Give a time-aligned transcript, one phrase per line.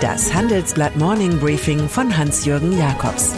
[0.00, 3.32] Das Handelsblatt Morning Briefing von Hans-Jürgen Jakobs.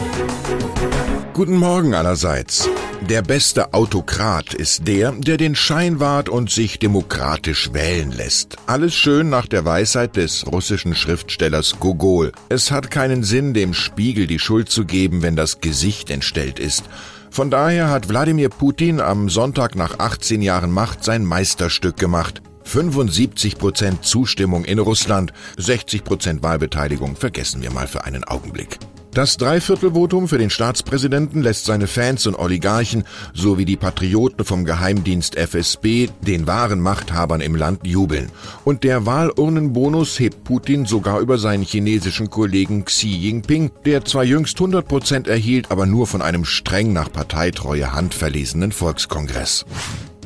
[1.33, 2.69] Guten Morgen allerseits.
[3.01, 8.57] Der beste Autokrat ist der, der den Schein wahrt und sich demokratisch wählen lässt.
[8.65, 12.33] Alles schön nach der Weisheit des russischen Schriftstellers Gogol.
[12.49, 16.83] Es hat keinen Sinn, dem Spiegel die Schuld zu geben, wenn das Gesicht entstellt ist.
[17.29, 22.41] Von daher hat Wladimir Putin am Sonntag nach 18 Jahren Macht sein Meisterstück gemacht.
[22.67, 28.77] 75 Prozent Zustimmung in Russland, 60 Prozent Wahlbeteiligung vergessen wir mal für einen Augenblick.
[29.17, 35.35] Das Dreiviertelvotum für den Staatspräsidenten lässt seine Fans und Oligarchen sowie die Patrioten vom Geheimdienst
[35.35, 38.29] FSB, den wahren Machthabern im Land, jubeln.
[38.63, 44.57] Und der Wahlurnenbonus hebt Putin sogar über seinen chinesischen Kollegen Xi Jinping, der zwar jüngst
[44.57, 49.65] 100 Prozent erhielt, aber nur von einem streng nach Parteitreue handverlesenen Volkskongress.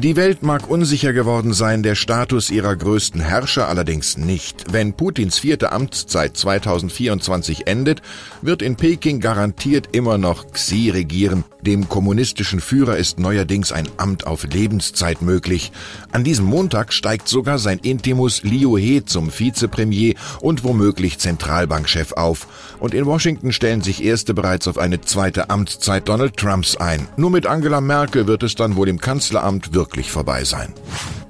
[0.02, 4.74] Die Welt mag unsicher geworden sein, der Status ihrer größten Herrscher allerdings nicht.
[4.74, 8.02] Wenn Putins vierte Amtszeit 2024 endet,
[8.42, 11.44] wird in Peking garantiert immer noch Xi regieren.
[11.62, 15.72] Dem kommunistischen Führer ist neuerdings ein Amt auf Lebenszeit möglich.
[16.12, 22.48] An diesem Montag steigt sogar sein Intimus Liu He zum Vizepremier und womöglich Zentralbankchef auf.
[22.80, 27.08] Und in Washington stellen sich Erste bereits auf eine zweite Amtszeit Donald Trumps ein.
[27.18, 30.74] Nur mit Angela Merkel wird es dann wohl im Kanzleramt wirklich wirklich vorbei sein.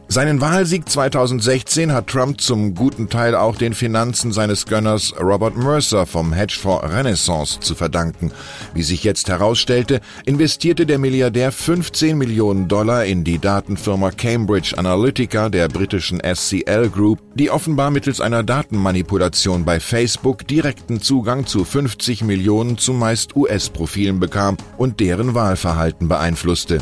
[0.08, 6.06] Seinen Wahlsieg 2016 hat Trump zum guten Teil auch den Finanzen seines Gönners Robert Mercer
[6.06, 8.34] vom Hedgefonds Renaissance zu verdanken.
[8.74, 15.48] Wie sich jetzt herausstellte, investierte der Milliardär 15 Millionen Dollar in die Datenfirma Cambridge Analytica
[15.48, 22.26] der britischen SCL Group, die offenbar mittels einer Datenmanipulation bei Facebook direkten Zugang zu 50
[22.26, 26.80] Millionen zumeist US-Profilen bekam und deren Wahlverhalten beeinflusste.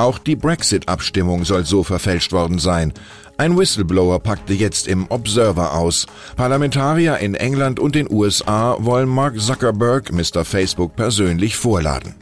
[0.00, 2.94] Auch die Brexit-Abstimmung soll so verfälscht worden sein.
[3.36, 6.06] Ein Whistleblower packte jetzt im Observer aus.
[6.36, 10.46] Parlamentarier in England und den USA wollen Mark Zuckerberg, Mr.
[10.46, 12.14] Facebook, persönlich vorladen.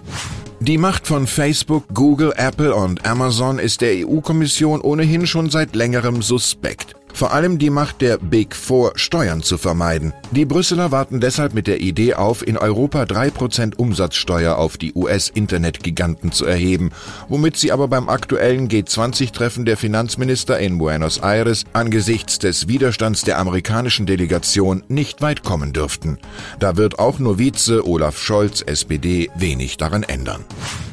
[0.59, 6.20] Die Macht von Facebook, Google, Apple und Amazon ist der EU-Kommission ohnehin schon seit längerem
[6.20, 6.98] suspekt.
[7.18, 10.12] Vor allem die Macht der Big Four, Steuern zu vermeiden.
[10.30, 14.95] Die Brüsseler warten deshalb mit der Idee auf, in Europa drei Prozent Umsatzsteuer auf die
[14.95, 16.90] US-Internetgiganten zu erheben,
[17.28, 23.40] womit sie aber beim aktuellen G20-Treffen der Finanzminister in Buenos Aires angesichts des Widerstands der
[23.40, 26.18] amerikanischen Delegation nicht weit kommen dürften.
[26.61, 30.45] Da wird auch nur Vize Olaf Scholz, SPD, wenig daran ändern.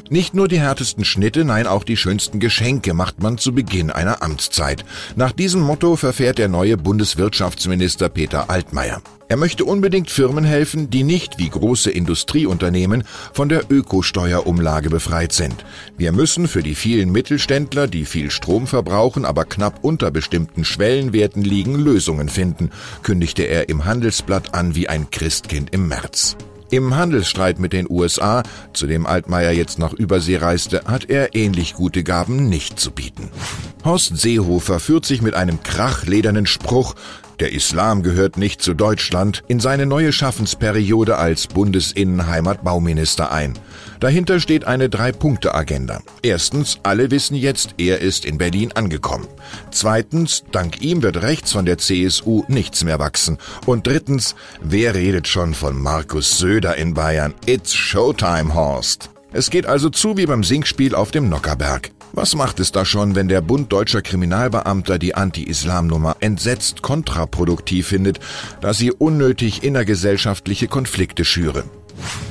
[0.08, 4.22] Nicht nur die härtesten Schnitte, nein, auch die schönsten Geschenke macht man zu Beginn einer
[4.22, 4.84] Amtszeit.
[5.16, 9.02] Nach diesem Motto verfährt der neue Bundeswirtschaftsminister Peter Altmaier.
[9.28, 13.02] Er möchte unbedingt Firmen helfen, die nicht wie große Industrieunternehmen
[13.32, 15.64] von der Ökosteuerumlage befreit sind.
[15.98, 21.42] Wir müssen für die vielen Mittelständler, die viel Strom verbrauchen, aber knapp unter bestimmten Schwellenwerten
[21.42, 22.70] liegen, Lösungen finden,
[23.02, 26.36] kündigte er im Handelsblatt an wie ein Christkind im März.
[26.70, 31.74] Im Handelsstreit mit den USA, zu dem Altmaier jetzt nach Übersee reiste, hat er ähnlich
[31.74, 33.30] gute Gaben nicht zu bieten.
[33.84, 36.94] Horst Seehofer führt sich mit einem krachledernen Spruch
[37.40, 43.58] der Islam gehört nicht zu Deutschland, in seine neue Schaffensperiode als Bundesinnenheimatbauminister ein.
[44.00, 46.00] Dahinter steht eine Drei-Punkte-Agenda.
[46.22, 49.26] Erstens, alle wissen jetzt, er ist in Berlin angekommen.
[49.70, 53.38] Zweitens, dank ihm wird rechts von der CSU nichts mehr wachsen.
[53.66, 57.34] Und drittens, wer redet schon von Markus Söder in Bayern?
[57.46, 59.10] It's Showtime, Horst.
[59.32, 61.90] Es geht also zu wie beim Singspiel auf dem Nockerberg.
[62.16, 68.20] Was macht es da schon, wenn der Bund deutscher Kriminalbeamter die Anti-Islam-Nummer entsetzt kontraproduktiv findet,
[68.62, 71.64] da sie unnötig innergesellschaftliche Konflikte schüre?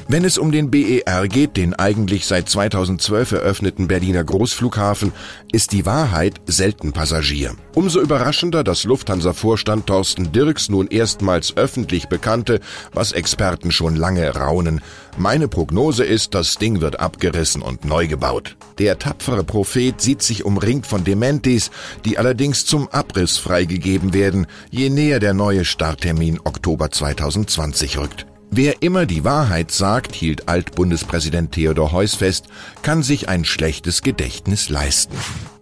[0.08, 5.12] Wenn es um den BER geht, den eigentlich seit 2012 eröffneten Berliner Großflughafen,
[5.52, 7.56] ist die Wahrheit selten Passagier.
[7.74, 12.60] Umso überraschender, dass Lufthansa-Vorstand Thorsten Dirks nun erstmals öffentlich bekannte,
[12.94, 14.82] was Experten schon lange raunen.
[15.18, 18.58] Meine Prognose ist, das Ding wird abgerissen und neu gebaut.
[18.78, 21.72] Der tapfere Prophet sieht sich umringt von Dementis,
[22.06, 28.28] die allerdings zum Abriss freigegeben werden, je näher der neue Starttermin Oktober 2020 rückt.
[28.52, 32.46] Wer immer die Wahrheit sagt, hielt Altbundespräsident Theodor Heuss fest,
[32.84, 35.18] kann sich ein schlechtes Gedächtnis leisten.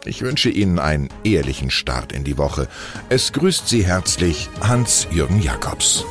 [0.06, 2.68] Ich wünsche Ihnen einen ehrlichen Start in die Woche.
[3.10, 6.06] Es grüßt Sie herzlich Hans-Jürgen Jakobs.